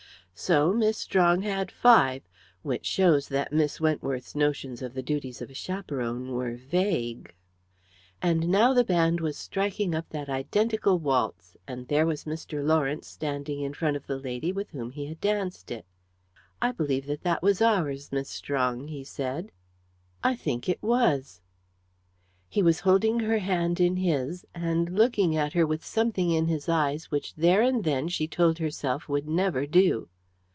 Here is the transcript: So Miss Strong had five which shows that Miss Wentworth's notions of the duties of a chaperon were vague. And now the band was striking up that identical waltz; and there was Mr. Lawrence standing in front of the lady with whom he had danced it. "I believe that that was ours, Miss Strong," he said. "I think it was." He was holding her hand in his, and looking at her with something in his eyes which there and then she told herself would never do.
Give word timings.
So 0.33 0.73
Miss 0.73 0.97
Strong 0.97 1.43
had 1.43 1.69
five 1.69 2.23
which 2.63 2.87
shows 2.87 3.27
that 3.27 3.53
Miss 3.53 3.79
Wentworth's 3.79 4.33
notions 4.33 4.81
of 4.81 4.95
the 4.95 5.03
duties 5.03 5.39
of 5.39 5.51
a 5.51 5.53
chaperon 5.53 6.31
were 6.31 6.55
vague. 6.55 7.35
And 8.23 8.49
now 8.49 8.73
the 8.73 8.83
band 8.83 9.21
was 9.21 9.37
striking 9.37 9.93
up 9.93 10.09
that 10.09 10.29
identical 10.29 10.97
waltz; 10.97 11.55
and 11.67 11.87
there 11.89 12.07
was 12.07 12.23
Mr. 12.23 12.65
Lawrence 12.65 13.07
standing 13.07 13.59
in 13.61 13.75
front 13.75 13.95
of 13.95 14.07
the 14.07 14.17
lady 14.17 14.51
with 14.51 14.71
whom 14.71 14.89
he 14.89 15.05
had 15.05 15.21
danced 15.21 15.69
it. 15.69 15.85
"I 16.59 16.71
believe 16.71 17.05
that 17.05 17.21
that 17.21 17.43
was 17.43 17.61
ours, 17.61 18.11
Miss 18.11 18.29
Strong," 18.31 18.87
he 18.87 19.03
said. 19.03 19.51
"I 20.23 20.35
think 20.35 20.67
it 20.67 20.81
was." 20.81 21.39
He 22.49 22.63
was 22.63 22.79
holding 22.79 23.19
her 23.19 23.37
hand 23.37 23.79
in 23.79 23.97
his, 23.97 24.43
and 24.55 24.97
looking 24.97 25.37
at 25.37 25.53
her 25.53 25.67
with 25.67 25.85
something 25.85 26.31
in 26.31 26.47
his 26.47 26.67
eyes 26.67 27.11
which 27.11 27.35
there 27.35 27.61
and 27.61 27.83
then 27.83 28.07
she 28.07 28.27
told 28.27 28.57
herself 28.57 29.07
would 29.07 29.27
never 29.27 29.67
do. 29.67 30.09